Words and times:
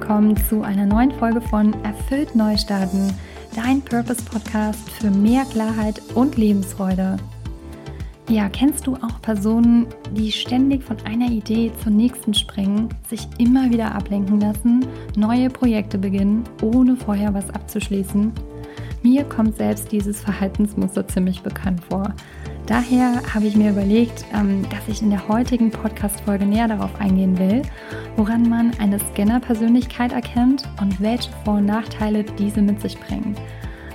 willkommen 0.00 0.36
zu 0.48 0.62
einer 0.62 0.86
neuen 0.86 1.10
Folge 1.10 1.40
von 1.40 1.74
Erfüllt 1.82 2.36
Neustarten, 2.36 3.12
dein 3.56 3.82
Purpose 3.82 4.22
Podcast 4.22 4.88
für 4.92 5.10
mehr 5.10 5.44
Klarheit 5.46 6.00
und 6.14 6.36
Lebensfreude. 6.36 7.16
Ja, 8.28 8.48
kennst 8.48 8.86
du 8.86 8.94
auch 8.94 9.20
Personen, 9.22 9.88
die 10.12 10.30
ständig 10.30 10.84
von 10.84 10.98
einer 11.04 11.28
Idee 11.28 11.72
zur 11.82 11.90
nächsten 11.90 12.32
springen, 12.32 12.90
sich 13.08 13.26
immer 13.38 13.70
wieder 13.70 13.92
ablenken 13.92 14.38
lassen, 14.40 14.86
neue 15.16 15.50
Projekte 15.50 15.98
beginnen, 15.98 16.44
ohne 16.62 16.94
vorher 16.94 17.34
was 17.34 17.50
abzuschließen? 17.50 18.30
Mir 19.02 19.24
kommt 19.24 19.56
selbst 19.56 19.90
dieses 19.90 20.20
Verhaltensmuster 20.20 21.08
ziemlich 21.08 21.42
bekannt 21.42 21.82
vor. 21.90 22.14
Daher 22.68 23.22
habe 23.32 23.46
ich 23.46 23.56
mir 23.56 23.70
überlegt, 23.70 24.26
ähm, 24.34 24.62
dass 24.68 24.86
ich 24.88 25.00
in 25.00 25.08
der 25.08 25.26
heutigen 25.26 25.70
Podcast-Folge 25.70 26.44
näher 26.44 26.68
darauf 26.68 27.00
eingehen 27.00 27.38
will, 27.38 27.62
woran 28.16 28.46
man 28.46 28.72
eine 28.78 28.98
Scanner-Persönlichkeit 28.98 30.12
erkennt 30.12 30.64
und 30.78 31.00
welche 31.00 31.30
Vor- 31.44 31.54
und 31.54 31.64
Nachteile 31.64 32.24
diese 32.24 32.60
mit 32.60 32.78
sich 32.82 33.00
bringen. 33.00 33.34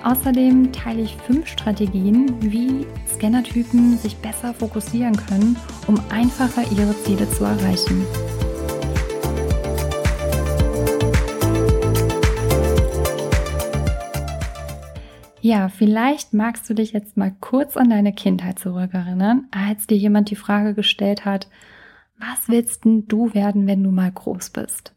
Außerdem 0.04 0.74
teile 0.74 1.04
ich 1.04 1.16
fünf 1.18 1.48
Strategien, 1.48 2.36
wie 2.42 2.88
Scannertypen 3.14 3.96
sich 4.00 4.18
besser 4.18 4.56
fokussieren 4.56 5.16
können, 5.16 5.56
um 5.86 5.96
einfacher 6.10 6.64
ihre 6.76 6.98
Ziele 7.04 7.30
zu 7.30 7.44
erreichen. 7.44 8.04
Ja, 15.44 15.68
vielleicht 15.68 16.34
magst 16.34 16.70
du 16.70 16.74
dich 16.74 16.94
jetzt 16.94 17.18
mal 17.18 17.36
kurz 17.42 17.76
an 17.76 17.90
deine 17.90 18.14
Kindheit 18.14 18.60
zurückerinnern, 18.60 19.50
als 19.52 19.88
dir 19.88 19.98
jemand 19.98 20.30
die 20.30 20.38
Frage 20.38 20.74
gestellt 20.74 21.26
hat, 21.26 21.50
was 22.18 22.48
willst 22.48 22.86
denn 22.86 23.10
du 23.10 23.34
werden, 23.34 23.68
wenn 23.68 23.84
du 23.84 23.92
mal 23.92 24.10
groß 24.10 24.52
bist? 24.52 24.94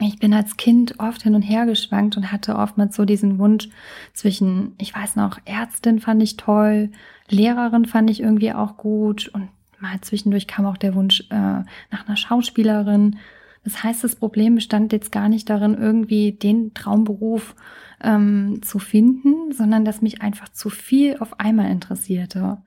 ich 0.00 0.18
bin 0.18 0.34
als 0.34 0.56
Kind 0.56 0.98
oft 0.98 1.22
hin 1.22 1.36
und 1.36 1.42
her 1.42 1.64
geschwankt 1.64 2.16
und 2.16 2.32
hatte 2.32 2.56
oftmals 2.56 2.96
so 2.96 3.04
diesen 3.04 3.38
Wunsch 3.38 3.68
zwischen, 4.14 4.74
ich 4.78 4.92
weiß 4.92 5.14
noch, 5.14 5.38
Ärztin 5.44 6.00
fand 6.00 6.22
ich 6.24 6.36
toll, 6.36 6.90
Lehrerin 7.28 7.86
fand 7.86 8.10
ich 8.10 8.20
irgendwie 8.20 8.52
auch 8.52 8.76
gut 8.76 9.28
und 9.28 9.48
mal 9.78 10.00
zwischendurch 10.00 10.48
kam 10.48 10.66
auch 10.66 10.76
der 10.76 10.96
Wunsch 10.96 11.20
äh, 11.30 11.62
nach 11.92 12.06
einer 12.06 12.16
Schauspielerin. 12.16 13.20
Das 13.66 13.82
heißt, 13.82 14.04
das 14.04 14.14
Problem 14.14 14.54
bestand 14.54 14.92
jetzt 14.92 15.10
gar 15.10 15.28
nicht 15.28 15.50
darin, 15.50 15.74
irgendwie 15.74 16.30
den 16.30 16.72
Traumberuf 16.72 17.56
ähm, 18.00 18.60
zu 18.62 18.78
finden, 18.78 19.50
sondern 19.50 19.84
dass 19.84 20.02
mich 20.02 20.22
einfach 20.22 20.48
zu 20.50 20.70
viel 20.70 21.16
auf 21.18 21.40
einmal 21.40 21.68
interessierte. 21.68 22.58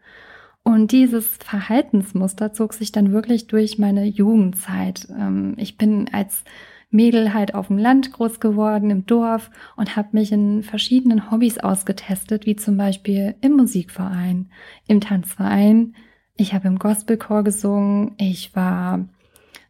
Und 0.62 0.92
dieses 0.92 1.38
Verhaltensmuster 1.38 2.52
zog 2.52 2.74
sich 2.74 2.92
dann 2.92 3.14
wirklich 3.14 3.48
durch 3.48 3.80
meine 3.80 4.04
Jugendzeit. 4.04 5.08
Ähm, 5.18 5.54
ich 5.56 5.78
bin 5.78 6.10
als 6.12 6.44
Mädel 6.90 7.34
halt 7.34 7.56
auf 7.56 7.68
dem 7.68 7.78
Land 7.78 8.12
groß 8.12 8.42
geworden, 8.42 8.90
im 8.90 9.06
Dorf 9.06 9.52
und 9.78 9.96
habe 9.96 10.10
mich 10.12 10.34
in 10.34 10.64
verschiedenen 10.64 11.32
Hobbys 11.32 11.60
ausgetestet, 11.60 12.46
wie 12.46 12.58
zum 12.58 12.76
Beispiel 12.76 13.36
im 13.40 13.54
Musikverein, 13.54 14.50
im 14.86 15.00
Tanzverein. 15.00 15.96
Ich 16.36 16.54
habe 16.54 16.68
im 16.68 16.78
Gospelchor 16.78 17.46
gesungen. 17.46 18.16
Ich 18.18 18.54
war 18.54 19.08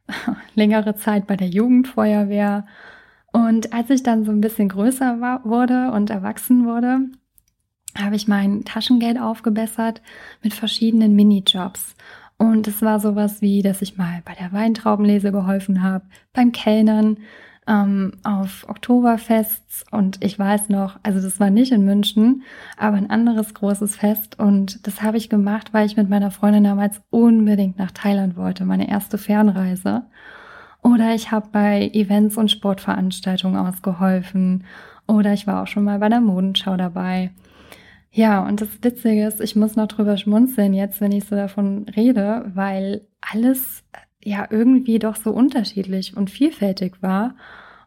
längere 0.56 0.96
Zeit 0.96 1.28
bei 1.28 1.36
der 1.36 1.50
Jugendfeuerwehr. 1.50 2.66
Und 3.32 3.74
als 3.74 3.90
ich 3.90 4.04
dann 4.04 4.26
so 4.26 4.32
ein 4.32 4.42
bisschen 4.42 4.70
größer 4.70 5.22
war, 5.22 5.46
wurde 5.46 5.92
und 5.92 6.10
erwachsen 6.10 6.66
wurde, 6.66 7.00
habe 7.98 8.16
ich 8.16 8.28
mein 8.28 8.66
Taschengeld 8.66 9.20
aufgebessert 9.20 10.02
mit 10.44 10.54
verschiedenen 10.54 11.16
Minijobs. 11.16 11.96
Und 12.38 12.68
es 12.68 12.82
war 12.82 13.00
sowas 13.00 13.42
wie, 13.42 13.62
dass 13.62 13.82
ich 13.82 13.98
mal 13.98 14.22
bei 14.24 14.34
der 14.34 14.54
Weintraubenlese 14.54 15.32
geholfen 15.32 15.84
habe, 15.84 16.06
beim 16.34 16.52
Kellnern, 16.52 17.18
ähm, 17.70 18.14
auf 18.24 18.68
Oktoberfests 18.68 19.86
und 19.92 20.24
ich 20.24 20.38
weiß 20.38 20.70
noch, 20.70 21.00
also 21.04 21.22
das 21.22 21.40
war 21.40 21.52
nicht 21.52 21.72
in 21.72 21.86
München, 21.86 22.42
aber 22.78 22.98
ein 22.98 23.12
anderes 23.12 23.54
großes 23.54 23.96
Fest 23.96 24.40
und 24.40 24.86
das 24.88 25.04
habe 25.04 25.18
ich 25.18 25.30
gemacht, 25.30 25.72
weil 25.72 25.86
ich 25.86 25.96
mit 25.96 26.10
meiner 26.10 26.32
Freundin 26.32 26.64
damals 26.64 27.00
unbedingt 27.12 27.78
nach 27.78 27.92
Thailand 27.92 28.36
wollte, 28.36 28.66
meine 28.66 28.90
erste 28.90 29.18
Fernreise. 29.20 30.04
Oder 30.82 31.14
ich 31.14 31.32
habe 31.32 31.50
bei 31.52 31.90
Events 31.94 32.38
und 32.38 32.50
Sportveranstaltungen 32.50 33.58
ausgeholfen 33.58 34.64
oder 35.08 35.34
ich 35.34 35.46
war 35.46 35.64
auch 35.64 35.68
schon 35.68 35.84
mal 35.84 36.00
bei 36.00 36.10
der 36.10 36.22
Modenschau 36.22 36.76
dabei. 36.76 37.32
Ja, 38.12 38.44
und 38.48 38.62
das 38.62 38.70
Witzige 38.82 39.28
ist, 39.28 39.42
ich 39.42 39.56
muss 39.56 39.76
noch 39.76 39.88
drüber 39.88 40.18
schmunzeln 40.18 40.74
jetzt, 40.74 41.02
wenn 41.02 41.12
ich 41.12 41.26
so 41.26 41.36
davon 41.36 41.86
rede, 41.96 42.52
weil 42.56 43.02
alles 43.22 43.84
ja 44.24 44.48
irgendwie 44.50 45.00
doch 45.00 45.16
so 45.16 45.32
unterschiedlich 45.32 46.16
und 46.16 46.30
vielfältig 46.30 47.02
war. 47.02 47.36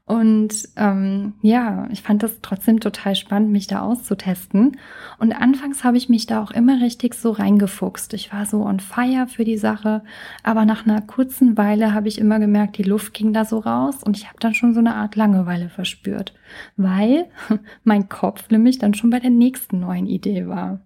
Und 0.04 0.68
ähm, 0.76 1.34
ja, 1.42 1.88
ich 1.92 2.02
fand 2.02 2.24
das 2.24 2.40
trotzdem 2.42 2.80
total 2.80 3.14
spannend, 3.14 3.52
mich 3.52 3.68
da 3.68 3.82
auszutesten. 3.82 4.76
Und 5.18 5.32
anfangs 5.32 5.84
habe 5.84 5.96
ich 5.96 6.08
mich 6.08 6.26
da 6.26 6.42
auch 6.42 6.50
immer 6.50 6.80
richtig 6.82 7.14
so 7.14 7.30
reingefuchst. 7.30 8.12
Ich 8.14 8.32
war 8.32 8.44
so 8.44 8.64
on 8.66 8.80
fire 8.80 9.28
für 9.28 9.44
die 9.44 9.56
Sache, 9.56 10.02
aber 10.42 10.64
nach 10.64 10.84
einer 10.84 11.00
kurzen 11.02 11.56
Weile 11.56 11.94
habe 11.94 12.08
ich 12.08 12.18
immer 12.18 12.40
gemerkt, 12.40 12.78
die 12.78 12.82
Luft 12.82 13.14
ging 13.14 13.32
da 13.32 13.44
so 13.44 13.60
raus 13.60 14.02
und 14.02 14.16
ich 14.16 14.26
habe 14.26 14.40
dann 14.40 14.54
schon 14.54 14.74
so 14.74 14.80
eine 14.80 14.96
Art 14.96 15.14
Langeweile 15.14 15.68
verspürt, 15.68 16.34
weil 16.76 17.30
mein 17.84 18.08
Kopf 18.08 18.50
nämlich 18.50 18.78
dann 18.78 18.94
schon 18.94 19.10
bei 19.10 19.20
der 19.20 19.30
nächsten 19.30 19.80
neuen 19.80 20.06
Idee 20.06 20.48
war. 20.48 20.80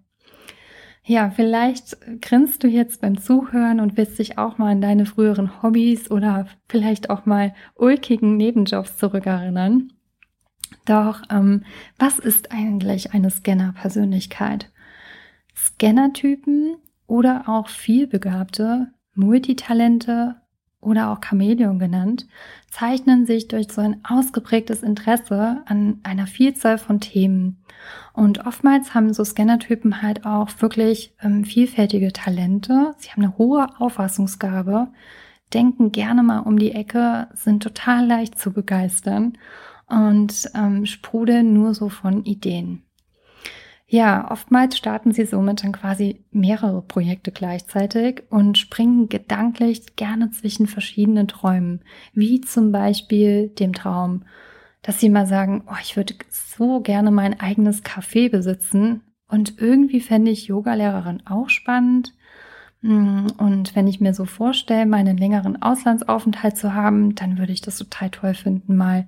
Ja, 1.09 1.29
vielleicht 1.29 1.95
grinst 2.21 2.65
du 2.65 2.67
jetzt 2.67 2.99
beim 2.99 3.17
Zuhören 3.17 3.79
und 3.79 3.95
willst 3.95 4.19
dich 4.19 4.37
auch 4.37 4.57
mal 4.57 4.73
an 4.73 4.81
deine 4.81 5.05
früheren 5.05 5.63
Hobbys 5.63 6.11
oder 6.11 6.47
vielleicht 6.67 7.09
auch 7.09 7.25
mal 7.25 7.53
ulkigen 7.75 8.35
Nebenjobs 8.35 8.97
zurückerinnern. 8.97 9.93
Doch 10.83 11.21
ähm, 11.29 11.63
was 11.97 12.19
ist 12.19 12.51
eigentlich 12.51 13.13
eine 13.13 13.29
Scanner-Persönlichkeit? 13.29 14.69
Scannertypen 15.55 16.75
oder 17.07 17.47
auch 17.47 17.69
vielbegabte, 17.69 18.91
Multitalente 19.15 20.41
oder 20.79 21.11
auch 21.11 21.19
Chamäleon 21.23 21.79
genannt, 21.79 22.27
zeichnen 22.69 23.25
sich 23.25 23.47
durch 23.47 23.71
so 23.71 23.81
ein 23.81 24.01
ausgeprägtes 24.07 24.83
Interesse 24.83 25.63
an 25.65 25.99
einer 26.03 26.27
Vielzahl 26.27 26.77
von 26.77 26.99
Themen. 26.99 27.63
Und 28.13 28.45
oftmals 28.45 28.93
haben 28.93 29.13
so 29.13 29.23
Scannertypen 29.23 30.01
halt 30.01 30.25
auch 30.25 30.49
wirklich 30.59 31.15
ähm, 31.21 31.43
vielfältige 31.43 32.13
Talente. 32.13 32.95
Sie 32.97 33.09
haben 33.09 33.23
eine 33.23 33.37
hohe 33.37 33.67
Auffassungsgabe, 33.79 34.89
denken 35.53 35.91
gerne 35.91 36.23
mal 36.23 36.39
um 36.39 36.59
die 36.59 36.71
Ecke, 36.71 37.27
sind 37.33 37.63
total 37.63 38.05
leicht 38.05 38.37
zu 38.37 38.51
begeistern 38.51 39.37
und 39.87 40.49
ähm, 40.53 40.85
sprudeln 40.85 41.53
nur 41.53 41.73
so 41.73 41.89
von 41.89 42.23
Ideen. 42.25 42.86
Ja, 43.89 44.29
oftmals 44.31 44.77
starten 44.77 45.13
sie 45.13 45.25
somit 45.25 45.63
dann 45.63 45.71
quasi 45.71 46.25
mehrere 46.31 46.81
Projekte 46.81 47.31
gleichzeitig 47.31 48.23
und 48.29 48.57
springen 48.57 49.07
gedanklich 49.07 49.95
gerne 49.95 50.29
zwischen 50.31 50.67
verschiedenen 50.67 51.29
Träumen, 51.29 51.81
wie 52.13 52.41
zum 52.41 52.73
Beispiel 52.73 53.47
dem 53.47 53.71
Traum, 53.71 54.23
dass 54.81 54.99
sie 54.99 55.09
mal 55.09 55.25
sagen, 55.25 55.63
oh, 55.67 55.77
ich 55.81 55.95
würde 55.95 56.15
so 56.29 56.81
gerne 56.81 57.11
mein 57.11 57.39
eigenes 57.39 57.83
Café 57.85 58.29
besitzen 58.29 59.03
und 59.29 59.57
irgendwie 59.57 60.01
fände 60.01 60.31
ich 60.31 60.47
Yogalehrerin 60.47 61.25
auch 61.25 61.49
spannend. 61.49 62.13
Mm, 62.81 63.27
und 63.37 63.73
wenn 63.73 63.87
ich 63.87 64.01
mir 64.01 64.13
so 64.13 64.25
vorstelle, 64.25 64.85
meinen 64.85 65.17
längeren 65.17 65.61
Auslandsaufenthalt 65.61 66.57
zu 66.57 66.73
haben, 66.73 67.15
dann 67.15 67.37
würde 67.37 67.53
ich 67.53 67.61
das 67.61 67.77
total 67.77 68.09
toll 68.09 68.33
finden, 68.33 68.75
mal 68.75 69.07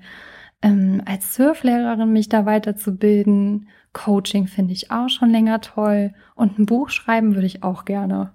ähm, 0.61 1.01
als 1.05 1.35
Surflehrerin 1.35 2.11
mich 2.11 2.29
da 2.29 2.45
weiterzubilden 2.45 3.69
Coaching 3.93 4.47
finde 4.47 4.73
ich 4.73 4.91
auch 4.91 5.09
schon 5.09 5.31
länger 5.31 5.61
toll 5.61 6.13
und 6.35 6.59
ein 6.59 6.65
Buch 6.65 6.89
schreiben 6.89 7.33
würde 7.33 7.47
ich 7.47 7.63
auch 7.63 7.85
gerne. 7.85 8.33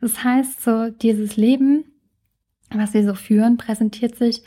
Das 0.00 0.22
heißt, 0.22 0.62
so 0.62 0.90
dieses 0.90 1.36
Leben, 1.36 1.84
was 2.70 2.92
sie 2.92 3.02
so 3.02 3.14
führen, 3.14 3.56
präsentiert 3.56 4.16
sich 4.16 4.42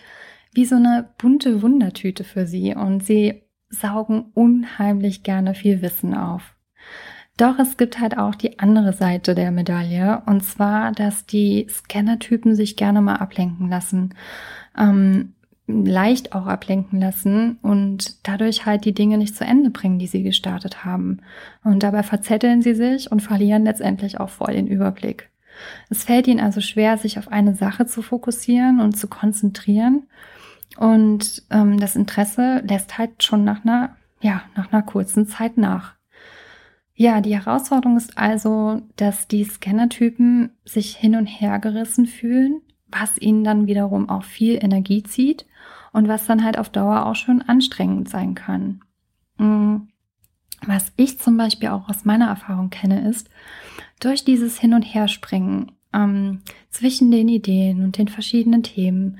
wie 0.53 0.65
so 0.65 0.75
eine 0.75 1.09
bunte 1.17 1.61
Wundertüte 1.61 2.23
für 2.23 2.47
sie 2.47 2.73
und 2.73 3.05
sie 3.05 3.43
saugen 3.69 4.31
unheimlich 4.33 5.23
gerne 5.23 5.53
viel 5.53 5.81
Wissen 5.81 6.13
auf. 6.13 6.55
Doch 7.37 7.59
es 7.59 7.75
gibt 7.75 7.99
halt 7.99 8.17
auch 8.17 8.33
die 8.33 8.59
andere 8.59 8.93
Seite 8.93 9.35
der 9.35 9.51
Medaille 9.51 10.23
und 10.25 10.45
zwar, 10.45 10.93
dass 10.93 11.25
die 11.25 11.67
Scannertypen 11.69 12.55
sich 12.55 12.77
gerne 12.77 13.01
mal 13.01 13.17
ablenken 13.17 13.69
lassen. 13.69 14.15
Ähm, 14.77 15.34
leicht 15.67 16.33
auch 16.33 16.45
ablenken 16.45 16.99
lassen 16.99 17.57
und 17.61 18.27
dadurch 18.27 18.65
halt 18.65 18.85
die 18.85 18.93
Dinge 18.93 19.17
nicht 19.17 19.35
zu 19.35 19.43
Ende 19.43 19.71
bringen, 19.71 19.97
die 19.97 20.07
sie 20.07 20.21
gestartet 20.21 20.85
haben. 20.85 21.19
Und 21.63 21.81
dabei 21.81 22.03
verzetteln 22.03 22.61
sie 22.61 22.75
sich 22.75 23.11
und 23.11 23.21
verlieren 23.21 23.63
letztendlich 23.63 24.19
auch 24.19 24.29
voll 24.29 24.53
den 24.53 24.67
Überblick. 24.67 25.29
Es 25.89 26.03
fällt 26.03 26.27
ihnen 26.27 26.39
also 26.39 26.61
schwer, 26.61 26.97
sich 26.97 27.17
auf 27.17 27.29
eine 27.29 27.55
Sache 27.55 27.85
zu 27.87 28.01
fokussieren 28.01 28.79
und 28.79 28.93
zu 28.97 29.07
konzentrieren. 29.07 30.03
Und 30.77 31.43
ähm, 31.49 31.79
das 31.79 31.95
Interesse 31.95 32.61
lässt 32.67 32.97
halt 32.97 33.23
schon 33.23 33.43
nach 33.43 33.63
einer, 33.63 33.95
ja, 34.21 34.43
nach 34.55 34.71
einer 34.71 34.83
kurzen 34.83 35.25
Zeit 35.25 35.57
nach. 35.57 35.95
Ja, 36.93 37.21
die 37.21 37.35
Herausforderung 37.35 37.97
ist 37.97 38.17
also, 38.17 38.81
dass 38.97 39.27
die 39.27 39.43
Scannertypen 39.43 40.51
sich 40.63 40.95
hin 40.95 41.15
und 41.15 41.25
her 41.25 41.59
gerissen 41.59 42.05
fühlen 42.05 42.61
was 42.99 43.17
ihnen 43.17 43.43
dann 43.43 43.67
wiederum 43.67 44.09
auch 44.09 44.23
viel 44.23 44.55
Energie 44.61 45.03
zieht 45.03 45.45
und 45.91 46.07
was 46.07 46.25
dann 46.25 46.43
halt 46.43 46.57
auf 46.57 46.69
Dauer 46.69 47.05
auch 47.05 47.15
schon 47.15 47.41
anstrengend 47.41 48.09
sein 48.09 48.35
kann. 48.35 48.81
Mm. 49.37 49.87
Was 50.65 50.91
ich 50.95 51.19
zum 51.19 51.37
Beispiel 51.37 51.69
auch 51.69 51.89
aus 51.89 52.05
meiner 52.05 52.27
Erfahrung 52.27 52.69
kenne, 52.69 53.07
ist, 53.07 53.29
durch 53.99 54.23
dieses 54.23 54.59
Hin- 54.59 54.73
und 54.73 54.81
Herspringen 54.81 55.73
ähm, 55.93 56.41
zwischen 56.69 57.11
den 57.11 57.27
Ideen 57.27 57.83
und 57.83 57.97
den 57.97 58.07
verschiedenen 58.07 58.63
Themen, 58.63 59.19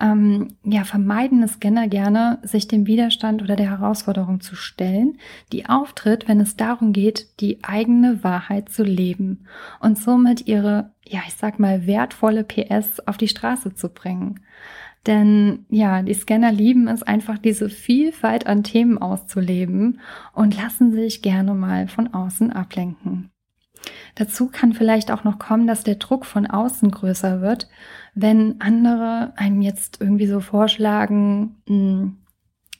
ähm, 0.00 0.56
ja, 0.64 0.84
vermeiden 0.84 1.42
es 1.42 1.54
Scanner 1.54 1.86
gerne, 1.86 2.38
sich 2.42 2.66
dem 2.66 2.86
Widerstand 2.86 3.42
oder 3.42 3.54
der 3.54 3.70
Herausforderung 3.70 4.40
zu 4.40 4.56
stellen, 4.56 5.18
die 5.52 5.66
auftritt, 5.66 6.26
wenn 6.26 6.40
es 6.40 6.56
darum 6.56 6.92
geht, 6.92 7.40
die 7.40 7.62
eigene 7.62 8.24
Wahrheit 8.24 8.70
zu 8.70 8.82
leben 8.82 9.46
und 9.80 9.96
somit 9.96 10.48
ihre, 10.48 10.90
ja, 11.04 11.20
ich 11.26 11.34
sag 11.34 11.60
mal, 11.60 11.86
wertvolle 11.86 12.42
PS 12.42 13.00
auf 13.06 13.16
die 13.16 13.28
Straße 13.28 13.74
zu 13.74 13.88
bringen. 13.88 14.40
Denn 15.06 15.66
ja, 15.68 16.02
die 16.02 16.14
Scanner 16.14 16.50
lieben 16.50 16.88
es 16.88 17.02
einfach, 17.02 17.38
diese 17.38 17.68
Vielfalt 17.68 18.46
an 18.46 18.64
Themen 18.64 18.98
auszuleben 18.98 20.00
und 20.32 20.56
lassen 20.56 20.92
sich 20.92 21.22
gerne 21.22 21.54
mal 21.54 21.88
von 21.88 22.12
außen 22.12 22.50
ablenken. 22.52 23.30
Dazu 24.14 24.48
kann 24.48 24.72
vielleicht 24.72 25.10
auch 25.10 25.24
noch 25.24 25.38
kommen, 25.38 25.66
dass 25.66 25.84
der 25.84 25.96
Druck 25.96 26.26
von 26.26 26.46
außen 26.46 26.90
größer 26.90 27.40
wird, 27.40 27.68
wenn 28.14 28.60
andere 28.60 29.32
einem 29.36 29.60
jetzt 29.60 30.00
irgendwie 30.00 30.26
so 30.26 30.40
vorschlagen, 30.40 31.56
hm, 31.66 32.16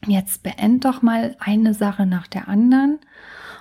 jetzt 0.07 0.43
beend 0.43 0.85
doch 0.85 1.03
mal 1.03 1.37
eine 1.39 1.75
Sache 1.75 2.07
nach 2.07 2.27
der 2.27 2.49
anderen. 2.49 2.99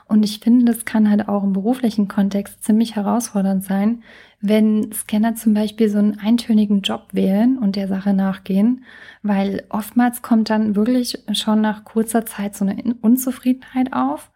Und 0.05 0.23
ich 0.23 0.39
finde, 0.39 0.65
das 0.65 0.85
kann 0.85 1.09
halt 1.09 1.29
auch 1.29 1.43
im 1.43 1.53
beruflichen 1.53 2.07
Kontext 2.07 2.63
ziemlich 2.63 2.95
herausfordernd 2.95 3.63
sein, 3.63 4.03
wenn 4.41 4.91
Scanner 4.91 5.35
zum 5.35 5.53
Beispiel 5.53 5.89
so 5.89 5.97
einen 5.97 6.19
eintönigen 6.19 6.81
Job 6.81 7.07
wählen 7.13 7.57
und 7.57 7.77
der 7.77 7.87
Sache 7.87 8.13
nachgehen, 8.13 8.83
weil 9.21 9.63
oftmals 9.69 10.21
kommt 10.21 10.49
dann 10.49 10.75
wirklich 10.75 11.23
schon 11.31 11.61
nach 11.61 11.85
kurzer 11.85 12.25
Zeit 12.25 12.55
so 12.55 12.65
eine 12.65 12.95
Unzufriedenheit 13.01 13.93
auf 13.93 14.32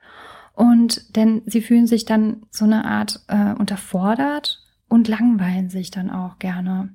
und 0.58 1.16
denn 1.16 1.44
sie 1.46 1.62
fühlen 1.62 1.86
sich 1.86 2.06
dann 2.06 2.42
so 2.50 2.66
eine 2.66 2.84
Art 2.84 3.24
äh, 3.28 3.54
unterfordert 3.54 4.66
und 4.90 5.08
langweilen 5.08 5.70
sich 5.70 5.92
dann 5.92 6.10
auch 6.10 6.40
gerne. 6.40 6.90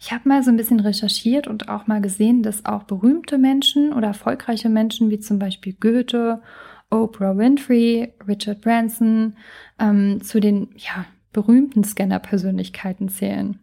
Ich 0.00 0.12
habe 0.12 0.28
mal 0.28 0.42
so 0.42 0.50
ein 0.50 0.56
bisschen 0.56 0.80
recherchiert 0.80 1.46
und 1.46 1.68
auch 1.68 1.86
mal 1.86 2.00
gesehen, 2.00 2.42
dass 2.42 2.64
auch 2.64 2.82
berühmte 2.82 3.38
Menschen 3.38 3.92
oder 3.92 4.08
erfolgreiche 4.08 4.68
Menschen 4.68 5.10
wie 5.10 5.20
zum 5.20 5.38
Beispiel 5.38 5.74
Goethe, 5.74 6.42
Oprah 6.90 7.38
Winfrey, 7.38 8.12
Richard 8.26 8.62
Branson 8.62 9.36
ähm, 9.78 10.20
zu 10.22 10.40
den 10.40 10.70
ja, 10.76 11.06
berühmten 11.32 11.84
Scanner-Persönlichkeiten 11.84 13.08
zählen. 13.08 13.60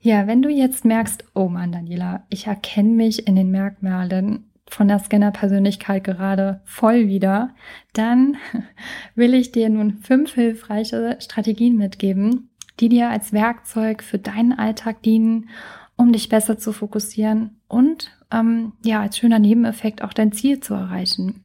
Ja, 0.00 0.26
wenn 0.26 0.42
du 0.42 0.48
jetzt 0.48 0.84
merkst, 0.84 1.24
oh 1.34 1.48
Mann, 1.48 1.70
Daniela, 1.70 2.26
ich 2.30 2.48
erkenne 2.48 2.90
mich 2.90 3.28
in 3.28 3.36
den 3.36 3.52
Merkmalen 3.52 4.51
von 4.72 4.88
der 4.88 4.98
Scanner-Persönlichkeit 4.98 6.02
gerade 6.02 6.62
voll 6.64 7.06
wieder, 7.06 7.54
dann 7.92 8.38
will 9.14 9.34
ich 9.34 9.52
dir 9.52 9.68
nun 9.68 9.98
fünf 9.98 10.34
hilfreiche 10.34 11.18
Strategien 11.20 11.76
mitgeben, 11.76 12.50
die 12.80 12.88
dir 12.88 13.10
als 13.10 13.32
Werkzeug 13.32 14.02
für 14.02 14.18
deinen 14.18 14.52
Alltag 14.58 15.02
dienen, 15.02 15.50
um 15.96 16.12
dich 16.12 16.30
besser 16.30 16.56
zu 16.56 16.72
fokussieren 16.72 17.60
und 17.68 18.10
ähm, 18.30 18.72
ja, 18.82 19.02
als 19.02 19.18
schöner 19.18 19.38
Nebeneffekt 19.38 20.02
auch 20.02 20.14
dein 20.14 20.32
Ziel 20.32 20.60
zu 20.60 20.72
erreichen. 20.72 21.44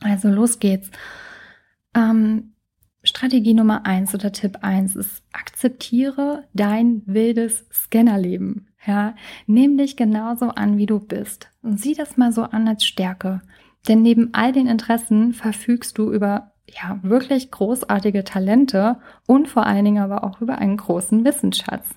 Also 0.00 0.28
los 0.28 0.58
geht's. 0.58 0.90
Ähm, 1.94 2.53
Strategie 3.04 3.54
Nummer 3.54 3.86
eins 3.86 4.14
oder 4.14 4.32
Tipp 4.32 4.58
eins 4.62 4.96
ist, 4.96 5.22
akzeptiere 5.32 6.44
dein 6.54 7.02
wildes 7.06 7.66
Scannerleben. 7.70 8.68
Ja, 8.86 9.14
nimm 9.46 9.78
dich 9.78 9.96
genauso 9.96 10.48
an, 10.48 10.76
wie 10.78 10.86
du 10.86 10.98
bist. 10.98 11.48
Und 11.62 11.80
sieh 11.80 11.94
das 11.94 12.16
mal 12.16 12.32
so 12.32 12.42
an 12.42 12.66
als 12.66 12.84
Stärke. 12.84 13.40
Denn 13.88 14.02
neben 14.02 14.32
all 14.32 14.52
den 14.52 14.66
Interessen 14.66 15.34
verfügst 15.34 15.98
du 15.98 16.12
über 16.12 16.52
ja, 16.66 16.98
wirklich 17.02 17.50
großartige 17.50 18.24
Talente 18.24 18.98
und 19.26 19.48
vor 19.48 19.66
allen 19.66 19.84
Dingen 19.84 20.02
aber 20.02 20.24
auch 20.24 20.40
über 20.40 20.58
einen 20.58 20.78
großen 20.78 21.24
Wissensschatz. 21.24 21.88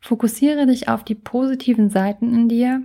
Fokussiere 0.00 0.66
dich 0.66 0.88
auf 0.88 1.04
die 1.04 1.14
positiven 1.14 1.90
Seiten 1.90 2.34
in 2.34 2.48
dir 2.48 2.82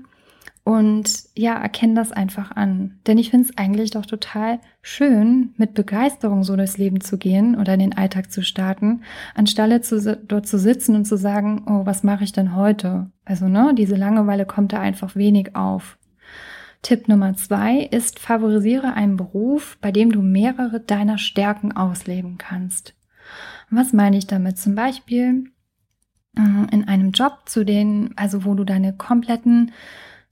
und 0.64 1.26
ja, 1.36 1.56
erkenn 1.56 1.94
das 1.94 2.14
einfach 2.14 2.52
an. 2.52 3.00
Denn 3.06 3.18
ich 3.18 3.30
finde 3.30 3.50
es 3.50 3.58
eigentlich 3.58 3.92
doch 3.92 4.06
total 4.06 4.60
schön, 4.82 5.54
mit 5.58 5.74
Begeisterung 5.74 6.44
so 6.44 6.56
durchs 6.56 6.78
Leben 6.78 7.02
zu 7.02 7.18
gehen 7.18 7.58
oder 7.58 7.74
in 7.74 7.82
den 7.82 7.98
Alltag 7.98 8.32
zu 8.32 8.42
starten, 8.44 9.02
anstelle 9.36 9.82
zu, 9.82 10.18
dort 10.26 10.48
zu 10.48 10.58
sitzen 10.58 10.96
und 10.96 11.06
zu 11.06 11.18
sagen, 11.18 11.66
oh, 11.68 11.86
was 11.86 12.04
mache 12.04 12.24
ich 12.24 12.32
denn 12.32 12.56
heute? 12.56 13.12
Also, 13.26 13.50
ne, 13.50 13.74
diese 13.76 13.96
Langeweile 13.96 14.46
kommt 14.46 14.72
da 14.72 14.80
einfach 14.80 15.16
wenig 15.16 15.56
auf. 15.56 15.98
Tipp 16.82 17.08
Nummer 17.08 17.36
zwei 17.36 17.80
ist, 17.80 18.20
favorisiere 18.20 18.94
einen 18.94 19.18
Beruf, 19.18 19.78
bei 19.82 19.92
dem 19.92 20.12
du 20.12 20.22
mehrere 20.22 20.80
deiner 20.80 21.18
Stärken 21.18 21.72
ausleben 21.72 22.38
kannst. 22.38 22.94
Was 23.70 23.94
meine 23.94 24.18
ich 24.18 24.28
damit? 24.28 24.58
Zum 24.58 24.76
Beispiel 24.76 25.46
äh, 26.38 26.74
in 26.74 26.88
einem 26.88 27.12
Job, 27.12 27.44
zu 27.46 27.66
denen, 27.66 28.14
also 28.18 28.46
wo 28.46 28.54
du 28.54 28.64
deine 28.64 28.94
kompletten 28.94 29.72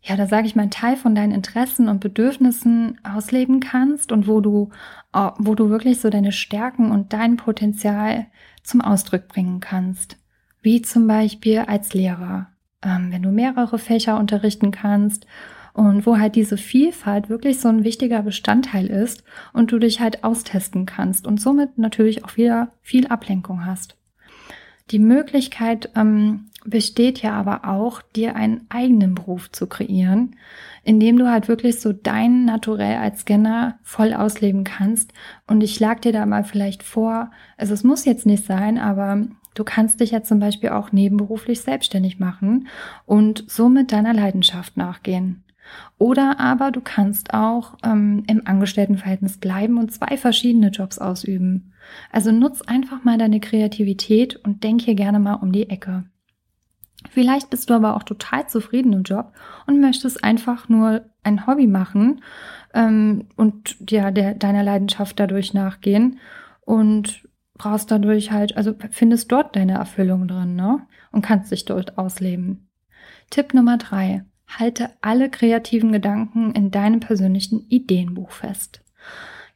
ja, 0.03 0.15
da 0.15 0.25
sage 0.25 0.47
ich 0.47 0.55
mal, 0.55 0.69
Teil 0.69 0.95
von 0.97 1.13
deinen 1.13 1.31
Interessen 1.31 1.87
und 1.87 1.99
Bedürfnissen 1.99 2.99
ausleben 3.03 3.59
kannst 3.59 4.11
und 4.11 4.27
wo 4.27 4.41
du, 4.41 4.69
äh, 5.13 5.29
wo 5.37 5.53
du 5.53 5.69
wirklich 5.69 5.99
so 5.99 6.09
deine 6.09 6.31
Stärken 6.31 6.91
und 6.91 7.13
dein 7.13 7.37
Potenzial 7.37 8.25
zum 8.63 8.81
Ausdruck 8.81 9.27
bringen 9.27 9.59
kannst. 9.59 10.17
Wie 10.61 10.81
zum 10.81 11.07
Beispiel 11.07 11.59
als 11.59 11.93
Lehrer, 11.93 12.47
ähm, 12.83 13.11
wenn 13.11 13.21
du 13.21 13.29
mehrere 13.29 13.77
Fächer 13.77 14.17
unterrichten 14.17 14.71
kannst 14.71 15.27
und 15.73 16.05
wo 16.05 16.17
halt 16.17 16.35
diese 16.35 16.57
Vielfalt 16.57 17.29
wirklich 17.29 17.59
so 17.59 17.69
ein 17.69 17.83
wichtiger 17.83 18.23
Bestandteil 18.23 18.87
ist 18.87 19.23
und 19.53 19.71
du 19.71 19.77
dich 19.77 19.99
halt 19.99 20.23
austesten 20.23 20.87
kannst 20.87 21.27
und 21.27 21.39
somit 21.39 21.77
natürlich 21.77 22.25
auch 22.25 22.37
wieder 22.37 22.71
viel 22.81 23.07
Ablenkung 23.07 23.65
hast. 23.65 23.97
Die 24.89 24.99
Möglichkeit 24.99 25.89
ähm, 25.95 26.49
besteht 26.65 27.21
ja 27.21 27.33
aber 27.33 27.67
auch, 27.67 28.01
dir 28.01 28.35
einen 28.35 28.65
eigenen 28.69 29.15
Beruf 29.15 29.51
zu 29.51 29.67
kreieren, 29.67 30.35
in 30.83 30.99
dem 30.99 31.17
du 31.17 31.29
halt 31.29 31.47
wirklich 31.47 31.79
so 31.79 31.93
dein 31.93 32.45
Naturell 32.45 32.97
als 32.97 33.21
Scanner 33.21 33.79
voll 33.83 34.13
ausleben 34.13 34.63
kannst. 34.63 35.13
Und 35.47 35.61
ich 35.61 35.79
lag 35.79 35.99
dir 35.99 36.11
da 36.11 36.25
mal 36.25 36.43
vielleicht 36.43 36.83
vor, 36.83 37.31
also 37.57 37.73
es 37.73 37.83
muss 37.83 38.05
jetzt 38.05 38.25
nicht 38.25 38.45
sein, 38.45 38.77
aber 38.77 39.27
du 39.53 39.63
kannst 39.63 39.99
dich 39.99 40.11
ja 40.11 40.23
zum 40.23 40.39
Beispiel 40.39 40.69
auch 40.69 40.91
nebenberuflich 40.91 41.61
selbstständig 41.61 42.19
machen 42.19 42.67
und 43.05 43.43
somit 43.47 43.91
deiner 43.91 44.13
Leidenschaft 44.13 44.77
nachgehen. 44.77 45.43
Oder 45.97 46.39
aber 46.39 46.71
du 46.71 46.81
kannst 46.81 47.33
auch 47.33 47.77
ähm, 47.83 48.23
im 48.27 48.45
Angestelltenverhältnis 48.45 49.37
bleiben 49.37 49.77
und 49.77 49.91
zwei 49.91 50.17
verschiedene 50.17 50.69
Jobs 50.69 50.99
ausüben. 50.99 51.73
Also 52.11 52.31
nutz 52.31 52.61
einfach 52.61 53.03
mal 53.03 53.17
deine 53.17 53.39
Kreativität 53.39 54.35
und 54.35 54.63
denk 54.63 54.81
hier 54.81 54.95
gerne 54.95 55.19
mal 55.19 55.35
um 55.35 55.51
die 55.51 55.69
Ecke. 55.69 56.03
Vielleicht 57.09 57.49
bist 57.49 57.69
du 57.69 57.73
aber 57.73 57.95
auch 57.95 58.03
total 58.03 58.47
zufrieden 58.47 58.93
im 58.93 59.03
Job 59.03 59.33
und 59.67 59.81
möchtest 59.81 60.23
einfach 60.23 60.69
nur 60.69 61.05
ein 61.23 61.47
Hobby 61.47 61.67
machen 61.67 62.21
ähm, 62.73 63.27
und 63.35 63.77
ja, 63.89 64.11
der, 64.11 64.35
deiner 64.35 64.63
Leidenschaft 64.63 65.19
dadurch 65.19 65.53
nachgehen 65.53 66.19
und 66.61 67.27
brauchst 67.55 67.91
dadurch 67.91 68.31
halt, 68.31 68.57
also 68.57 68.73
findest 68.91 69.31
dort 69.31 69.55
deine 69.55 69.73
Erfüllung 69.73 70.27
drin, 70.27 70.55
ne? 70.55 70.87
Und 71.11 71.21
kannst 71.21 71.51
dich 71.51 71.65
dort 71.65 71.97
ausleben. 71.97 72.69
Tipp 73.29 73.53
Nummer 73.53 73.77
drei. 73.77 74.23
Halte 74.47 74.89
alle 75.01 75.29
kreativen 75.29 75.91
Gedanken 75.91 76.53
in 76.53 76.71
deinem 76.71 76.99
persönlichen 76.99 77.67
Ideenbuch 77.69 78.31
fest. 78.31 78.83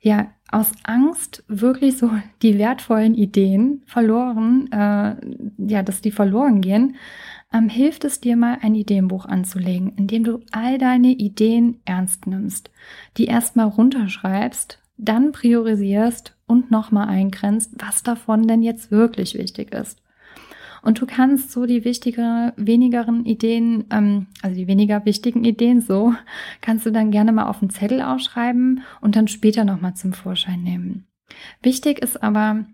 Ja, 0.06 0.28
aus 0.52 0.72
Angst, 0.84 1.44
wirklich 1.48 1.98
so 1.98 2.12
die 2.44 2.60
wertvollen 2.60 3.16
Ideen 3.16 3.82
verloren, 3.88 4.72
äh, 4.72 5.16
ja, 5.58 5.82
dass 5.82 6.02
die 6.02 6.12
verloren 6.12 6.62
gehen, 6.62 6.96
ähm, 7.52 7.70
hilft 7.70 8.04
es 8.06 8.22
dir 8.22 8.38
mal 8.38 8.60
ein 8.62 8.76
Ideenbuch 8.76 9.26
anzulegen, 9.26 9.94
in 9.98 10.06
dem 10.06 10.24
du 10.24 10.42
all 10.52 10.78
deine 10.78 11.08
Ideen 11.08 11.80
ernst 11.86 12.28
nimmst, 12.28 12.70
die 13.18 13.26
erstmal 13.26 13.66
runterschreibst, 13.66 14.80
dann 14.98 15.32
priorisierst 15.32 16.36
und 16.46 16.70
nochmal 16.70 17.08
eingrenzt, 17.08 17.72
was 17.80 18.04
davon 18.04 18.48
denn 18.48 18.62
jetzt 18.62 18.92
wirklich 18.92 19.34
wichtig 19.34 19.74
ist. 19.74 20.00
Und 20.86 21.02
du 21.02 21.08
kannst 21.08 21.52
so 21.52 21.66
die 21.66 21.84
wichtigeren, 21.84 22.52
wenigeren 22.58 23.26
Ideen, 23.26 23.86
ähm, 23.90 24.28
also 24.44 24.56
die 24.56 24.68
weniger 24.68 25.04
wichtigen 25.04 25.44
Ideen 25.44 25.82
so, 25.82 26.14
kannst 26.62 26.86
du 26.86 26.92
dann 26.92 27.10
gerne 27.10 27.32
mal 27.32 27.48
auf 27.48 27.60
den 27.60 27.72
Zettel 27.72 28.04
aufschreiben 28.04 28.84
und 29.02 29.16
dann 29.16 29.28
später 29.28 29.66
nochmal 29.66 29.96
zum 29.96 30.14
Vorschein 30.14 30.62
nehmen. 30.62 31.08
Wichtig 31.64 32.04
ist 32.04 32.22
aber, 32.22 32.66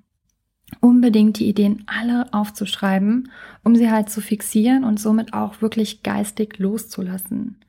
unbedingt 0.81 1.39
die 1.39 1.47
Ideen 1.47 1.83
alle 1.85 2.33
aufzuschreiben, 2.33 3.31
um 3.63 3.75
sie 3.77 3.89
halt 3.89 4.09
zu 4.09 4.19
fixieren 4.19 4.83
und 4.83 4.99
somit 4.99 5.33
auch 5.33 5.61
wirklich 5.61 6.03
geistig 6.03 6.59
loszulassen. 6.59 7.61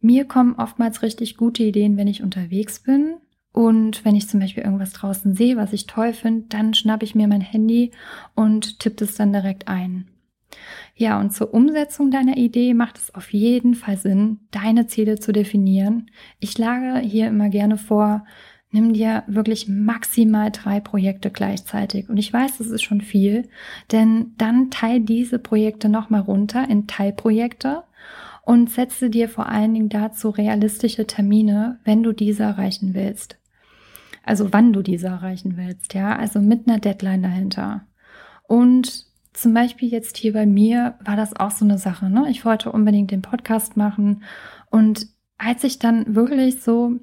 Mir 0.00 0.24
kommen 0.24 0.56
oftmals 0.56 1.02
richtig 1.02 1.36
gute 1.36 1.62
Ideen, 1.62 1.96
wenn 1.96 2.08
ich 2.08 2.24
unterwegs 2.24 2.80
bin. 2.80 3.18
Und 3.54 4.04
wenn 4.04 4.16
ich 4.16 4.28
zum 4.28 4.40
Beispiel 4.40 4.64
irgendwas 4.64 4.92
draußen 4.94 5.36
sehe, 5.36 5.56
was 5.56 5.72
ich 5.72 5.86
toll 5.86 6.12
finde, 6.12 6.46
dann 6.48 6.74
schnappe 6.74 7.04
ich 7.04 7.14
mir 7.14 7.28
mein 7.28 7.40
Handy 7.40 7.92
und 8.34 8.80
tippe 8.80 9.04
es 9.04 9.14
dann 9.14 9.32
direkt 9.32 9.68
ein. 9.68 10.08
Ja, 10.96 11.20
und 11.20 11.32
zur 11.32 11.54
Umsetzung 11.54 12.10
deiner 12.10 12.36
Idee 12.36 12.74
macht 12.74 12.98
es 12.98 13.14
auf 13.14 13.32
jeden 13.32 13.74
Fall 13.74 13.96
Sinn, 13.96 14.40
deine 14.50 14.88
Ziele 14.88 15.20
zu 15.20 15.30
definieren. 15.30 16.10
Ich 16.40 16.50
schlage 16.50 16.98
hier 16.98 17.28
immer 17.28 17.48
gerne 17.48 17.78
vor, 17.78 18.24
nimm 18.72 18.92
dir 18.92 19.22
wirklich 19.28 19.68
maximal 19.68 20.50
drei 20.50 20.80
Projekte 20.80 21.30
gleichzeitig. 21.30 22.08
Und 22.08 22.16
ich 22.16 22.32
weiß, 22.32 22.58
das 22.58 22.66
ist 22.66 22.82
schon 22.82 23.02
viel, 23.02 23.48
denn 23.92 24.32
dann 24.36 24.72
teil 24.72 24.98
diese 24.98 25.38
Projekte 25.38 25.88
nochmal 25.88 26.22
runter 26.22 26.68
in 26.68 26.88
Teilprojekte 26.88 27.84
und 28.42 28.68
setze 28.68 29.10
dir 29.10 29.28
vor 29.28 29.48
allen 29.48 29.74
Dingen 29.74 29.90
dazu 29.90 30.30
realistische 30.30 31.06
Termine, 31.06 31.78
wenn 31.84 32.02
du 32.02 32.12
diese 32.12 32.42
erreichen 32.42 32.94
willst. 32.94 33.38
Also 34.24 34.52
wann 34.52 34.72
du 34.72 34.82
diese 34.82 35.08
erreichen 35.08 35.56
willst, 35.56 35.94
ja, 35.94 36.16
also 36.16 36.40
mit 36.40 36.66
einer 36.66 36.78
Deadline 36.78 37.22
dahinter. 37.22 37.86
Und 38.44 39.06
zum 39.32 39.52
Beispiel 39.52 39.88
jetzt 39.88 40.16
hier 40.16 40.32
bei 40.32 40.46
mir 40.46 40.94
war 41.04 41.16
das 41.16 41.34
auch 41.34 41.50
so 41.50 41.64
eine 41.64 41.78
Sache. 41.78 42.08
Ne? 42.08 42.26
Ich 42.30 42.44
wollte 42.44 42.70
unbedingt 42.70 43.10
den 43.10 43.22
Podcast 43.22 43.76
machen 43.76 44.22
und 44.70 45.08
als 45.38 45.64
ich 45.64 45.78
dann 45.78 46.14
wirklich 46.14 46.62
so 46.62 47.00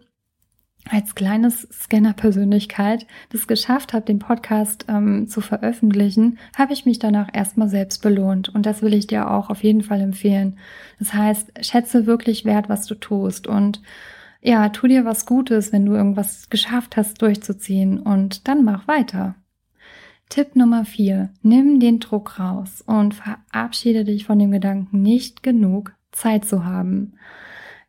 als 0.90 1.16
kleines 1.16 1.68
Scanner-Persönlichkeit 1.72 3.06
das 3.30 3.48
geschafft 3.48 3.94
habe, 3.94 4.06
den 4.06 4.20
Podcast 4.20 4.86
ähm, 4.88 5.28
zu 5.28 5.42
veröffentlichen, 5.42 6.40
habe 6.58 6.74
ich 6.74 6.86
mich 6.86 6.98
danach 6.98 7.30
erstmal 7.34 7.70
selbst 7.70 8.02
belohnt. 8.02 8.50
Und 8.50 8.66
das 8.66 8.82
will 8.82 8.94
ich 8.94 9.08
dir 9.08 9.30
auch 9.30 9.50
auf 9.50 9.64
jeden 9.64 9.84
Fall 9.84 10.02
empfehlen. 10.02 10.58
Das 10.98 11.14
heißt, 11.14 11.66
schätze 11.66 12.08
wirklich 12.08 12.46
wert, 12.46 12.68
was 12.68 12.88
du 12.88 12.96
tust. 12.96 13.48
Und 13.48 13.82
ja, 14.42 14.70
tu 14.70 14.88
dir 14.88 15.06
was 15.06 15.26
Gutes, 15.26 15.72
wenn 15.72 15.86
du 15.86 15.94
irgendwas 15.94 16.50
geschafft 16.50 16.98
hast, 16.98 17.22
durchzuziehen. 17.22 18.00
Und 18.00 18.48
dann 18.48 18.64
mach 18.64 18.88
weiter. 18.88 19.36
Tipp 20.30 20.56
Nummer 20.56 20.86
vier. 20.86 21.30
Nimm 21.42 21.80
den 21.80 22.00
Druck 22.00 22.40
raus 22.40 22.82
und 22.86 23.14
verabschiede 23.14 24.04
dich 24.04 24.26
von 24.26 24.40
dem 24.40 24.52
Gedanken, 24.52 25.02
nicht 25.02 25.44
genug 25.44 25.94
Zeit 26.12 26.46
zu 26.46 26.66
haben. 26.66 27.14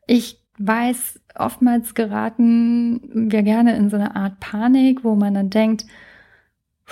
Ich 0.06 0.40
weiß, 0.58 1.20
oftmals 1.36 1.94
geraten 1.94 3.28
wir 3.30 3.42
gerne 3.42 3.76
in 3.76 3.90
so 3.90 3.96
eine 3.96 4.16
Art 4.16 4.40
Panik, 4.40 5.04
wo 5.04 5.14
man 5.14 5.34
dann 5.34 5.50
denkt, 5.50 5.86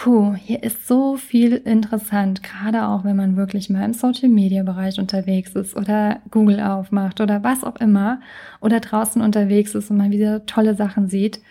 puh, 0.00 0.34
hier 0.34 0.62
ist 0.62 0.88
so 0.88 1.18
viel 1.18 1.56
interessant, 1.56 2.42
gerade 2.42 2.86
auch 2.86 3.04
wenn 3.04 3.16
man 3.16 3.36
wirklich 3.36 3.68
mal 3.68 3.84
im 3.84 3.92
Social-Media-Bereich 3.92 4.98
unterwegs 4.98 5.54
ist 5.54 5.76
oder 5.76 6.22
Google 6.30 6.58
aufmacht 6.60 7.20
oder 7.20 7.44
was 7.44 7.64
auch 7.64 7.76
immer 7.76 8.22
oder 8.62 8.80
draußen 8.80 9.20
unterwegs 9.20 9.74
ist 9.74 9.90
und 9.90 9.98
man 9.98 10.10
wieder 10.10 10.46
tolle 10.46 10.74
Sachen 10.74 11.08
sieht. 11.08 11.42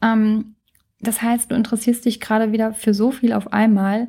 Ähm, 0.00 0.54
das 1.00 1.20
heißt, 1.20 1.50
du 1.50 1.54
interessierst 1.54 2.06
dich 2.06 2.20
gerade 2.20 2.52
wieder 2.52 2.72
für 2.72 2.94
so 2.94 3.10
viel 3.10 3.34
auf 3.34 3.52
einmal 3.52 4.08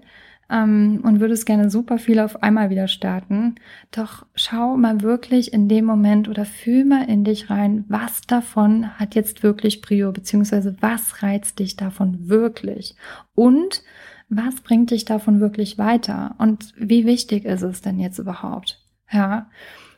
ähm, 0.51 1.00
und 1.03 1.20
würdest 1.20 1.46
gerne 1.46 1.70
super 1.70 1.98
viel 1.98 2.20
auf 2.20 2.43
einmal 2.43 2.70
wieder 2.70 2.88
starten. 2.88 3.55
Doch 3.91 4.25
schau 4.36 4.75
mal 4.75 5.01
wirklich 5.01 5.53
in 5.53 5.70
dem 5.70 5.86
Moment 5.86 6.27
oder 6.27 6.46
fühl 6.46 6.86
mal 6.86 7.08
in 7.08 7.24
dich 7.24 7.50
rein, 7.50 7.86
was 7.88 8.22
davon 8.22 9.00
hat 9.00 9.15
jetzt 9.15 9.43
wirklich 9.43 9.81
Prio, 9.81 10.12
beziehungsweise 10.12 10.75
was 10.81 11.24
reizt 11.24 11.60
dich 11.60 11.77
davon 11.77 12.27
wirklich? 12.27 12.96
Und 13.34 13.84
was 14.29 14.62
bringt 14.62 14.91
dich 14.91 15.05
davon 15.05 15.39
wirklich 15.39 15.77
weiter? 15.77 16.36
Und 16.38 16.74
wie 16.77 17.05
wichtig 17.05 17.46
ist 17.46 17.63
es 17.63 17.81
denn 17.81 18.00
jetzt 18.00 18.20
überhaupt? 18.20 18.79
Ja. 19.12 19.50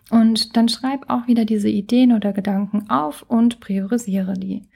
Und 0.09 0.57
dann 0.57 0.69
schreib 0.69 1.09
auch 1.09 1.27
wieder 1.27 1.45
diese 1.45 1.69
Ideen 1.69 2.11
oder 2.11 2.33
Gedanken 2.33 2.89
auf 2.89 3.23
und 3.27 3.59
priorisiere 3.59 4.33
die. 4.33 4.67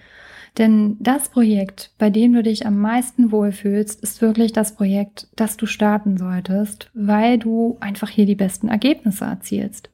Denn 0.57 0.97
das 0.99 1.29
Projekt, 1.29 1.91
bei 1.99 2.09
dem 2.09 2.33
du 2.33 2.41
dich 2.41 2.65
am 2.65 2.79
meisten 2.79 3.31
wohlfühlst, 3.31 4.01
ist 4.01 4.21
wirklich 4.21 4.53
das 4.53 4.75
Projekt, 4.75 5.27
das 5.35 5.55
du 5.57 5.67
starten 5.67 6.17
solltest, 6.17 6.89
weil 6.93 7.37
du 7.37 7.77
einfach 7.79 8.09
hier 8.09 8.25
die 8.25 8.35
besten 8.35 8.67
Ergebnisse 8.67 9.25
erzielst. 9.25 9.91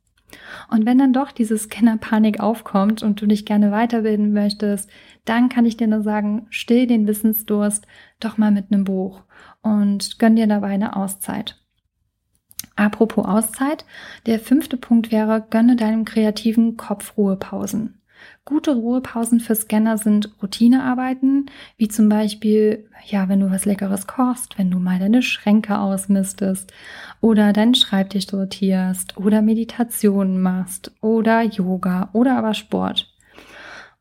Und 0.72 0.86
wenn 0.86 0.98
dann 0.98 1.14
doch 1.14 1.32
diese 1.32 1.58
Scanner-Panik 1.58 2.40
aufkommt 2.40 3.04
und 3.04 3.22
du 3.22 3.28
dich 3.28 3.46
gerne 3.46 3.72
weiterbilden 3.72 4.34
möchtest, 4.34 4.90
dann 5.26 5.50
kann 5.50 5.66
ich 5.66 5.78
dir 5.78 5.88
nur 5.88 6.02
sagen, 6.02 6.48
still 6.50 6.88
den 6.88 7.08
Wissensdurst 7.08 7.86
doch 8.20 8.38
mal 8.38 8.52
mit 8.52 8.72
einem 8.72 8.84
Buch 8.84 9.22
und 9.62 10.18
gönn 10.18 10.36
dir 10.36 10.48
dabei 10.48 10.70
eine 10.70 10.96
Auszeit. 10.96 11.60
Apropos 12.76 13.26
Auszeit, 13.26 13.86
der 14.26 14.40
fünfte 14.40 14.78
Punkt 14.78 15.12
wäre, 15.12 15.46
gönne 15.50 15.76
deinem 15.76 16.06
kreativen 16.06 16.78
Kopf 16.78 17.18
Ruhepausen. 17.18 18.02
Gute 18.46 18.76
Ruhepausen 18.76 19.40
für 19.40 19.56
Scanner 19.56 19.98
sind 19.98 20.30
Routinearbeiten, 20.42 21.46
wie 21.78 21.88
zum 21.88 22.10
Beispiel, 22.10 22.90
ja, 23.06 23.30
wenn 23.30 23.40
du 23.40 23.50
was 23.50 23.66
Leckeres 23.66 24.08
kochst, 24.08 24.58
wenn 24.58 24.70
du 24.70 24.80
mal 24.80 25.00
deine 25.00 25.22
Schränke 25.22 25.80
ausmistest 25.80 26.72
oder 27.22 27.54
deinen 27.54 27.76
Schreibtisch 27.76 28.28
sortierst 28.28 29.18
oder 29.18 29.42
Meditationen 29.42 30.42
machst 30.42 30.92
oder 31.02 31.42
Yoga 31.42 32.10
oder 32.14 32.38
aber 32.38 32.54
Sport. 32.54 33.14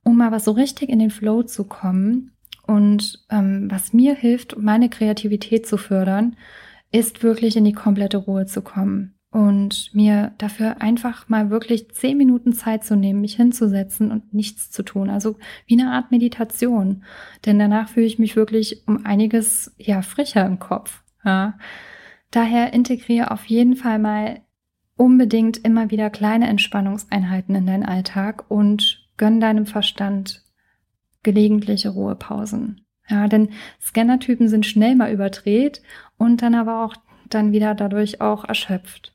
Um 0.04 0.20
aber 0.20 0.40
so 0.40 0.50
richtig 0.50 0.88
in 0.88 0.98
den 0.98 1.10
Flow 1.10 1.42
zu 1.42 1.64
kommen 1.64 2.32
und 2.66 3.24
ähm, 3.30 3.68
was 3.70 3.92
mir 3.92 4.14
hilft, 4.14 4.58
meine 4.58 4.88
Kreativität 4.88 5.66
zu 5.66 5.76
fördern, 5.76 6.36
ist 6.90 7.22
wirklich 7.22 7.56
in 7.56 7.64
die 7.64 7.72
komplette 7.72 8.18
Ruhe 8.18 8.46
zu 8.46 8.62
kommen 8.62 9.14
und 9.32 9.94
mir 9.94 10.32
dafür 10.36 10.82
einfach 10.82 11.26
mal 11.30 11.48
wirklich 11.48 11.90
zehn 11.92 12.18
Minuten 12.18 12.52
Zeit 12.52 12.84
zu 12.84 12.96
nehmen, 12.96 13.22
mich 13.22 13.34
hinzusetzen 13.34 14.12
und 14.12 14.34
nichts 14.34 14.70
zu 14.70 14.82
tun. 14.82 15.08
Also 15.08 15.36
wie 15.66 15.80
eine 15.80 15.90
Art 15.90 16.10
Meditation. 16.10 17.02
Denn 17.46 17.58
danach 17.58 17.88
fühle 17.88 18.06
ich 18.06 18.18
mich 18.18 18.36
wirklich 18.36 18.86
um 18.86 19.06
einiges, 19.06 19.74
ja, 19.78 20.02
frischer 20.02 20.44
im 20.44 20.58
Kopf. 20.58 21.02
Ja. 21.24 21.58
Daher 22.30 22.74
integriere 22.74 23.30
auf 23.30 23.46
jeden 23.46 23.74
Fall 23.74 23.98
mal 23.98 24.42
unbedingt 24.96 25.64
immer 25.64 25.90
wieder 25.90 26.10
kleine 26.10 26.48
Entspannungseinheiten 26.48 27.54
in 27.54 27.66
deinen 27.66 27.86
Alltag 27.86 28.44
und 28.50 29.08
gönn 29.16 29.40
deinem 29.40 29.64
Verstand 29.64 30.44
gelegentliche 31.22 31.88
Ruhepausen. 31.88 32.84
Ja, 33.08 33.28
denn 33.28 33.48
Scannertypen 33.80 34.48
sind 34.48 34.66
schnell 34.66 34.94
mal 34.94 35.10
überdreht 35.10 35.82
und 36.18 36.42
dann 36.42 36.54
aber 36.54 36.84
auch 36.84 36.94
dann 37.30 37.52
wieder 37.52 37.74
dadurch 37.74 38.20
auch 38.20 38.44
erschöpft. 38.44 39.14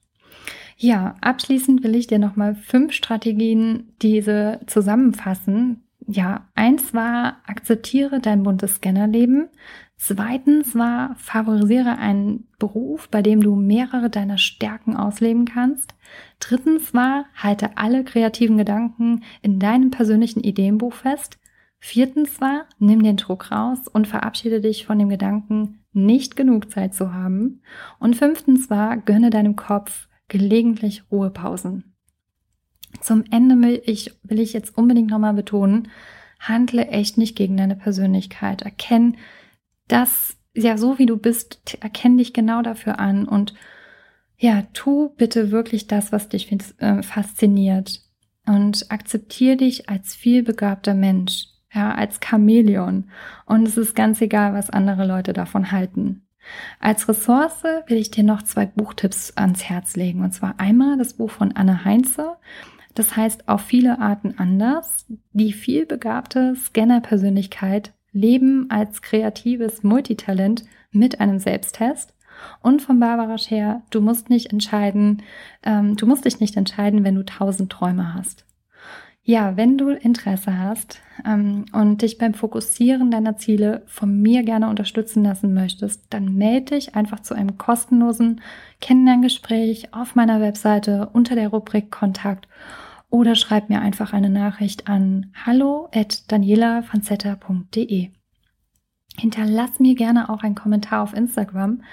Ja, 0.80 1.16
abschließend 1.22 1.84
will 1.84 1.96
ich 1.96 2.06
dir 2.06 2.20
nochmal 2.20 2.54
fünf 2.54 2.94
Strategien 2.94 3.94
diese 4.04 4.60
zusammenfassen. 4.68 5.82
Ja, 6.06 6.48
eins 6.54 6.94
war, 6.94 7.38
akzeptiere 7.48 8.20
dein 8.20 8.44
buntes 8.44 8.76
Scannerleben. 8.76 9.50
Zweitens 9.96 10.76
war, 10.76 11.16
favorisiere 11.18 11.98
einen 11.98 12.48
Beruf, 12.60 13.10
bei 13.10 13.24
dem 13.24 13.42
du 13.42 13.56
mehrere 13.56 14.12
deiner 14.12 14.38
Stärken 14.38 14.96
ausleben 14.96 15.46
kannst. 15.46 15.96
Drittens 16.40 16.94
war, 16.94 17.26
halte 17.34 17.76
alle 17.78 18.04
kreativen 18.04 18.58
Gedanken 18.58 19.24
in 19.42 19.58
deinem 19.58 19.90
persönlichen 19.90 20.42
Ideenbuch 20.42 20.94
fest. 20.94 21.40
Viertens 21.80 22.40
war, 22.40 22.66
nimm 22.78 23.02
den 23.02 23.18
Druck 23.18 23.52
raus 23.52 23.88
und 23.92 24.08
verabschiede 24.08 24.62
dich 24.62 24.86
von 24.86 25.00
dem 25.00 25.10
Gedanken, 25.10 25.80
nicht 25.92 26.36
genug 26.36 26.70
Zeit 26.70 26.94
zu 26.94 27.16
haben. 27.16 27.62
Und 27.98 28.16
fünftens 28.16 28.70
war, 28.70 28.98
gönne 28.98 29.32
deinem 29.32 29.56
Kopf 29.56 30.07
gelegentlich 30.28 31.04
Ruhepausen. 31.12 31.96
Zum 33.02 33.24
Ende 33.32 33.56
will 33.62 33.82
ich, 33.86 34.18
will 34.24 34.40
ich 34.40 34.54
jetzt 34.54 34.78
unbedingt 34.78 35.10
nochmal 35.10 35.34
betonen, 35.34 35.90
handle 36.40 36.88
echt 36.88 37.18
nicht 37.18 37.36
gegen 37.36 37.58
deine 37.58 37.76
Persönlichkeit. 37.76 38.62
Erkenn 38.62 39.18
das, 39.88 40.38
ja, 40.54 40.78
so 40.78 41.00
wie 41.00 41.06
du 41.06 41.18
bist, 41.18 41.78
erkenn 41.82 42.18
dich 42.18 42.34
genau 42.34 42.62
dafür 42.62 43.00
an 43.00 43.28
und 43.28 43.54
ja, 44.38 44.64
tu 44.74 45.10
bitte 45.18 45.52
wirklich 45.52 45.88
das, 45.88 46.12
was 46.12 46.30
dich 46.30 46.52
äh, 46.78 47.02
fasziniert 47.02 48.02
und 48.46 48.92
akzeptiere 48.92 49.58
dich 49.58 49.90
als 49.90 50.16
vielbegabter 50.16 50.94
Mensch, 50.94 51.48
ja, 51.74 51.94
als 51.94 52.20
Chamäleon. 52.24 53.10
Und 53.46 53.68
es 53.68 53.78
ist 53.78 53.96
ganz 53.96 54.22
egal, 54.22 54.54
was 54.54 54.70
andere 54.70 55.08
Leute 55.08 55.34
davon 55.34 55.72
halten. 55.72 56.27
Als 56.80 57.08
Ressource 57.08 57.64
will 57.88 57.98
ich 57.98 58.12
dir 58.12 58.24
noch 58.24 58.44
zwei 58.44 58.66
Buchtipps 58.66 59.34
ans 59.36 59.64
Herz 59.64 59.96
legen. 59.96 60.24
Und 60.24 60.34
zwar 60.34 60.60
einmal 60.60 60.98
das 60.98 61.14
Buch 61.14 61.32
von 61.32 61.56
Anne 61.56 61.86
Heinze. 61.86 62.36
Das 62.94 63.16
heißt 63.16 63.48
auf 63.48 63.62
viele 63.62 64.00
Arten 64.00 64.36
anders. 64.38 65.06
Die 65.34 65.54
vielbegabte 65.54 66.56
Scanner-Persönlichkeit 66.56 67.94
Leben 68.12 68.70
als 68.70 69.02
kreatives 69.02 69.84
Multitalent 69.84 70.64
mit 70.92 71.20
einem 71.20 71.40
Selbsttest. 71.40 72.14
Und 72.62 72.82
von 72.82 73.00
Barbara 73.00 73.38
Scher, 73.38 73.84
du 73.90 74.02
musst 74.02 74.30
nicht 74.30 74.52
entscheiden, 74.52 75.24
ähm, 75.64 75.96
du 75.96 76.06
musst 76.06 76.26
dich 76.26 76.40
nicht 76.40 76.56
entscheiden, 76.56 77.04
wenn 77.04 77.16
du 77.16 77.24
tausend 77.24 77.72
Träume 77.72 78.14
hast. 78.14 78.46
Ja, 79.30 79.58
wenn 79.58 79.78
du 79.78 79.90
Interesse 79.90 80.58
hast 80.58 81.02
ähm, 81.26 81.66
und 81.74 82.02
dich 82.02 82.18
beim 82.18 82.34
Fokussieren 82.34 83.12
deiner 83.12 83.36
Ziele 83.36 83.84
von 83.86 84.22
mir 84.22 84.44
gerne 84.44 84.70
unterstützen 84.70 85.22
lassen 85.22 85.54
möchtest, 85.54 86.06
dann 86.12 86.36
melde 86.36 86.76
dich 86.76 86.96
einfach 86.96 87.20
zu 87.20 87.34
einem 87.34 87.58
kostenlosen 87.58 88.40
Kennenlerngespräch 88.80 89.94
auf 89.94 90.16
meiner 90.16 90.40
Webseite 90.40 91.10
unter 91.12 91.36
der 91.36 91.50
Rubrik 91.50 91.92
Kontakt 91.92 92.48
oder 93.10 93.36
schreib 93.36 93.68
mir 93.68 93.82
einfach 93.82 94.14
eine 94.14 94.30
Nachricht 94.30 94.88
an 94.88 95.34
hallo 95.46 95.90
at 95.94 96.32
danielavanzetta.de. 96.32 98.12
Hinterlass 99.18 99.80
mir 99.82 99.96
gerne 99.96 100.30
auch 100.30 100.44
einen 100.44 100.56
Kommentar 100.56 101.04
auf 101.04 101.14
Instagram, 101.14 101.84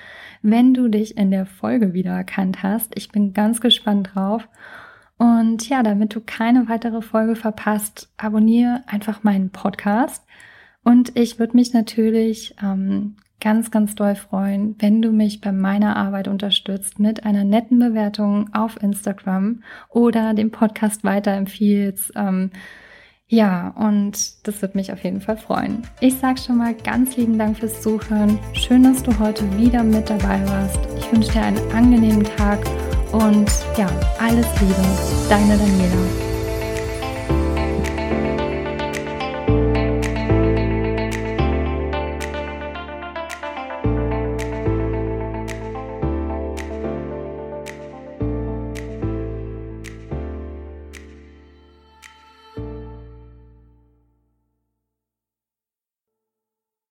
wenn 0.42 0.72
du 0.72 0.86
dich 0.86 1.16
in 1.16 1.32
der 1.32 1.46
Folge 1.46 1.94
wiedererkannt 1.94 2.62
hast. 2.62 2.96
Ich 2.96 3.10
bin 3.10 3.32
ganz 3.32 3.60
gespannt 3.60 4.10
drauf. 4.14 4.48
Und 5.16 5.68
ja, 5.68 5.82
damit 5.82 6.14
du 6.14 6.20
keine 6.20 6.68
weitere 6.68 7.00
Folge 7.00 7.36
verpasst, 7.36 8.12
abonniere 8.16 8.82
einfach 8.86 9.22
meinen 9.22 9.50
Podcast. 9.50 10.24
Und 10.82 11.16
ich 11.16 11.38
würde 11.38 11.56
mich 11.56 11.72
natürlich 11.72 12.54
ähm, 12.62 13.16
ganz, 13.40 13.70
ganz 13.70 13.94
doll 13.94 14.14
freuen, 14.14 14.74
wenn 14.78 15.02
du 15.02 15.12
mich 15.12 15.40
bei 15.40 15.52
meiner 15.52 15.96
Arbeit 15.96 16.28
unterstützt 16.28 16.98
mit 16.98 17.24
einer 17.24 17.44
netten 17.44 17.78
Bewertung 17.78 18.52
auf 18.54 18.82
Instagram 18.82 19.62
oder 19.88 20.34
den 20.34 20.50
Podcast 20.50 21.04
weiterempfiehlst. 21.04 22.12
Ähm, 22.16 22.50
ja, 23.26 23.68
und 23.76 24.46
das 24.46 24.62
wird 24.62 24.74
mich 24.74 24.92
auf 24.92 25.02
jeden 25.02 25.20
Fall 25.20 25.36
freuen. 25.36 25.82
Ich 26.00 26.14
sage 26.16 26.40
schon 26.40 26.58
mal 26.58 26.74
ganz 26.74 27.16
lieben 27.16 27.38
Dank 27.38 27.58
fürs 27.58 27.80
Zuhören. 27.80 28.38
Schön, 28.52 28.82
dass 28.82 29.02
du 29.02 29.18
heute 29.18 29.44
wieder 29.58 29.82
mit 29.82 30.10
dabei 30.10 30.46
warst. 30.46 30.78
Ich 30.98 31.10
wünsche 31.10 31.32
dir 31.32 31.42
einen 31.42 31.72
angenehmen 31.72 32.24
Tag 32.24 32.60
und 33.14 33.50
ja, 33.76 33.86
alles 34.18 34.46
Liebe. 34.60 34.74
Deine 35.28 35.56
Daniela. 35.56 36.23